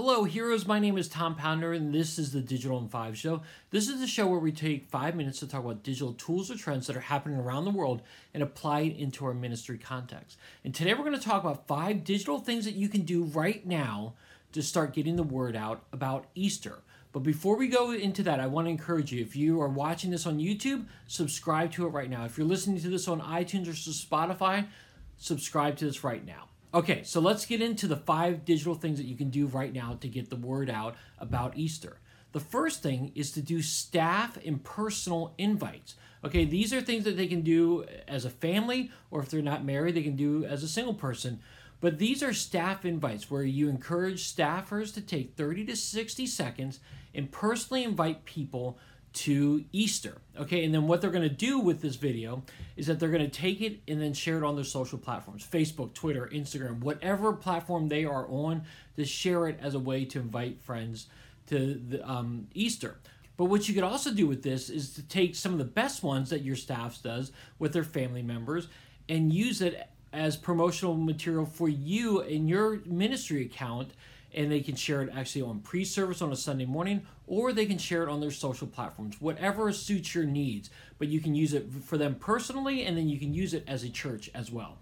[0.00, 0.64] Hello, heroes.
[0.64, 3.42] My name is Tom Pounder, and this is the Digital in Five Show.
[3.70, 6.54] This is the show where we take five minutes to talk about digital tools or
[6.54, 10.38] trends that are happening around the world and apply it into our ministry context.
[10.62, 13.66] And today we're going to talk about five digital things that you can do right
[13.66, 14.14] now
[14.52, 16.78] to start getting the word out about Easter.
[17.10, 20.12] But before we go into that, I want to encourage you if you are watching
[20.12, 22.24] this on YouTube, subscribe to it right now.
[22.24, 24.68] If you're listening to this on iTunes or Spotify,
[25.16, 26.44] subscribe to this right now.
[26.74, 29.96] Okay, so let's get into the five digital things that you can do right now
[30.00, 31.98] to get the word out about Easter.
[32.32, 35.94] The first thing is to do staff and personal invites.
[36.22, 39.64] Okay, these are things that they can do as a family, or if they're not
[39.64, 41.40] married, they can do as a single person.
[41.80, 46.80] But these are staff invites where you encourage staffers to take 30 to 60 seconds
[47.14, 48.78] and personally invite people
[49.12, 50.18] to Easter.
[50.38, 52.42] Okay, and then what they're going to do with this video
[52.76, 55.46] is that they're going to take it and then share it on their social platforms
[55.46, 58.62] Facebook, Twitter, Instagram, whatever platform they are on,
[58.96, 61.06] to share it as a way to invite friends
[61.46, 62.98] to the um, Easter.
[63.36, 66.02] But what you could also do with this is to take some of the best
[66.02, 68.68] ones that your staff does with their family members
[69.08, 73.92] and use it as promotional material for you and your ministry account
[74.34, 77.78] and they can share it actually on pre-service on a Sunday morning or they can
[77.78, 80.70] share it on their social platforms whatever suits your needs.
[80.98, 83.84] But you can use it for them personally and then you can use it as
[83.84, 84.78] a church as well.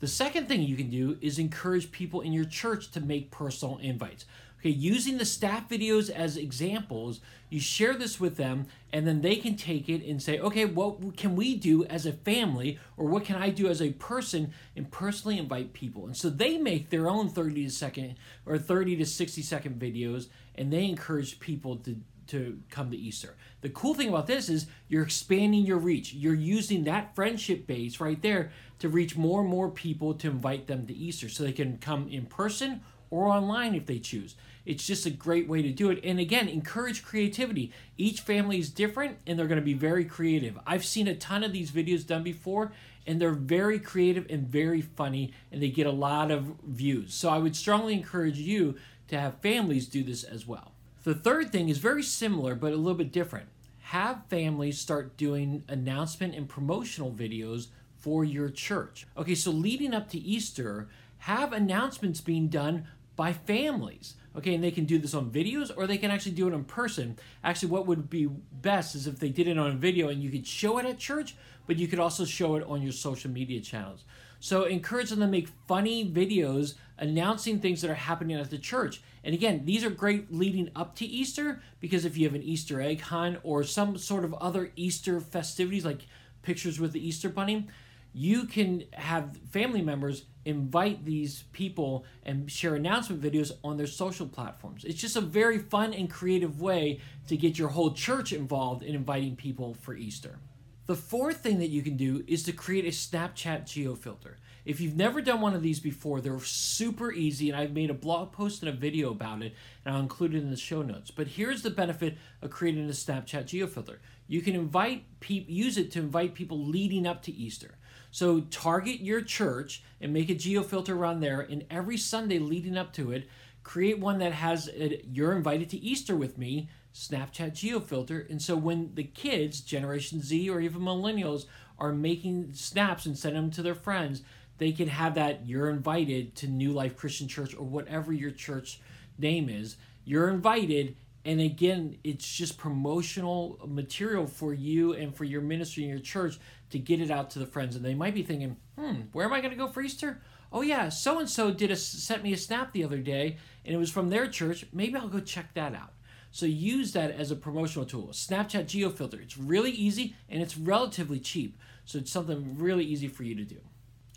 [0.00, 3.78] The second thing you can do is encourage people in your church to make personal
[3.78, 4.26] invites
[4.60, 9.36] Okay, using the staff videos as examples, you share this with them, and then they
[9.36, 13.24] can take it and say, okay, what can we do as a family, or what
[13.24, 16.06] can I do as a person, and personally invite people.
[16.06, 20.26] And so they make their own 30 to second or 30 to 60 second videos,
[20.56, 21.96] and they encourage people to
[22.28, 23.36] to come to Easter.
[23.62, 26.12] The cool thing about this is you're expanding your reach.
[26.12, 30.66] You're using that friendship base right there to reach more and more people to invite
[30.66, 34.34] them to Easter so they can come in person or online if they choose.
[34.66, 36.00] It's just a great way to do it.
[36.04, 37.72] And again, encourage creativity.
[37.96, 40.58] Each family is different and they're going to be very creative.
[40.66, 42.72] I've seen a ton of these videos done before
[43.06, 47.14] and they're very creative and very funny and they get a lot of views.
[47.14, 48.76] So I would strongly encourage you
[49.08, 50.72] to have families do this as well.
[51.04, 53.48] The third thing is very similar but a little bit different.
[53.84, 59.06] Have families start doing announcement and promotional videos for your church.
[59.16, 62.86] Okay, so leading up to Easter, have announcements being done
[63.18, 64.14] by families.
[64.36, 66.62] Okay, and they can do this on videos or they can actually do it in
[66.62, 67.18] person.
[67.42, 70.30] Actually, what would be best is if they did it on a video and you
[70.30, 71.34] could show it at church,
[71.66, 74.04] but you could also show it on your social media channels.
[74.38, 79.02] So encourage them to make funny videos announcing things that are happening at the church.
[79.24, 82.80] And again, these are great leading up to Easter because if you have an Easter
[82.80, 86.06] egg hunt or some sort of other Easter festivities like
[86.42, 87.66] pictures with the Easter bunny,
[88.12, 94.26] you can have family members invite these people and share announcement videos on their social
[94.26, 94.82] platforms.
[94.84, 98.94] It's just a very fun and creative way to get your whole church involved in
[98.94, 100.38] inviting people for Easter.
[100.86, 104.36] The fourth thing that you can do is to create a Snapchat geofilter.
[104.64, 107.94] If you've never done one of these before, they're super easy, and I've made a
[107.94, 109.54] blog post and a video about it,
[109.84, 111.10] and I'll include it in the show notes.
[111.10, 113.98] But here's the benefit of creating a Snapchat geofilter
[114.28, 117.74] you can invite people, use it to invite people leading up to Easter.
[118.18, 122.92] So target your church and make a geofilter around there, and every Sunday leading up
[122.94, 123.28] to it,
[123.62, 128.28] create one that has a, you're invited to Easter with me Snapchat geofilter.
[128.28, 131.44] And so when the kids, Generation Z or even millennials,
[131.78, 134.22] are making snaps and sending them to their friends,
[134.56, 138.80] they can have that you're invited to New Life Christian Church or whatever your church
[139.16, 139.76] name is.
[140.04, 140.96] You're invited
[141.28, 146.38] and again, it's just promotional material for you and for your ministry and your church
[146.70, 147.76] to get it out to the friends.
[147.76, 150.22] And they might be thinking, hmm, where am I going to go for Easter?
[150.50, 153.74] Oh yeah, so and so did a sent me a snap the other day, and
[153.74, 154.64] it was from their church.
[154.72, 155.92] Maybe I'll go check that out.
[156.30, 158.08] So use that as a promotional tool.
[158.08, 159.20] Snapchat GeoFilter.
[159.20, 161.58] It's really easy and it's relatively cheap.
[161.84, 163.60] So it's something really easy for you to do.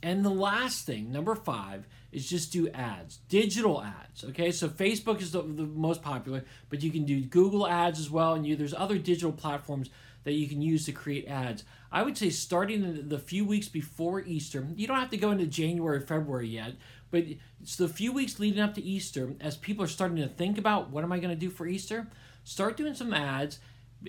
[0.02, 4.24] And the last thing, number five, is just do ads, digital ads.
[4.26, 8.10] Okay, so Facebook is the, the most popular, but you can do Google ads as
[8.10, 9.90] well, and you, there's other digital platforms
[10.24, 11.64] that you can use to create ads.
[11.92, 15.32] I would say starting the, the few weeks before Easter, you don't have to go
[15.32, 16.74] into January, February yet,
[17.10, 17.24] but
[17.62, 20.90] it's the few weeks leading up to Easter, as people are starting to think about
[20.90, 22.08] what am I going to do for Easter,
[22.44, 23.60] start doing some ads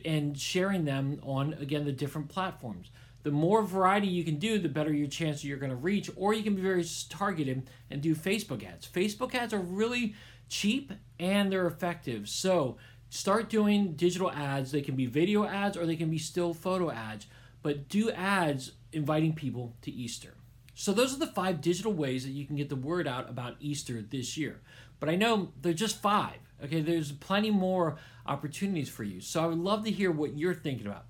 [0.05, 2.90] and sharing them on again the different platforms
[3.22, 6.34] the more variety you can do, the better your chance you're going to reach, or
[6.34, 8.86] you can be very targeted and do Facebook ads.
[8.86, 10.14] Facebook ads are really
[10.48, 12.28] cheap and they're effective.
[12.28, 12.76] So
[13.10, 14.72] start doing digital ads.
[14.72, 17.26] They can be video ads or they can be still photo ads,
[17.62, 20.34] but do ads inviting people to Easter.
[20.74, 23.56] So those are the five digital ways that you can get the word out about
[23.60, 24.60] Easter this year.
[25.02, 26.36] but I know they're just five.
[26.64, 29.20] Okay, there's plenty more opportunities for you.
[29.20, 31.06] So I would love to hear what you're thinking about.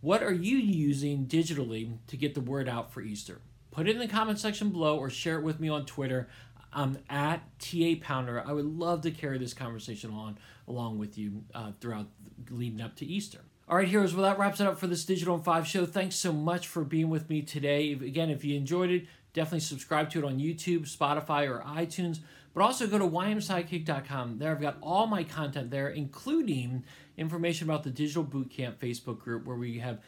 [0.00, 3.40] What are you using digitally to get the word out for Easter?
[3.70, 6.28] Put it in the comment section below or share it with me on Twitter.
[6.72, 8.42] I'm at TA Pounder.
[8.46, 10.38] I would love to carry this conversation on
[10.68, 12.06] along with you uh, throughout
[12.50, 13.40] leading up to Easter.
[13.68, 14.14] All right, heroes.
[14.14, 15.86] Well, that wraps it up for this Digital in Five show.
[15.86, 17.92] Thanks so much for being with me today.
[17.92, 22.20] Again, if you enjoyed it, definitely subscribe to it on YouTube, Spotify, or iTunes.
[22.56, 24.38] But also go to ymsidekick.com.
[24.38, 26.84] There, I've got all my content there, including
[27.18, 29.98] information about the Digital Bootcamp Facebook group, where we have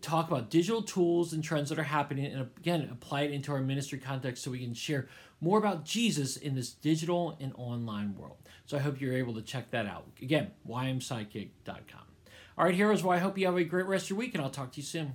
[0.00, 3.60] talk about digital tools and trends that are happening, and again, apply it into our
[3.60, 5.08] ministry context so we can share
[5.40, 8.36] more about Jesus in this digital and online world.
[8.66, 10.06] So I hope you're able to check that out.
[10.22, 12.02] Again, ymsidekick.com.
[12.56, 13.02] All right, heroes.
[13.02, 14.76] Well, I hope you have a great rest of your week, and I'll talk to
[14.76, 15.14] you soon.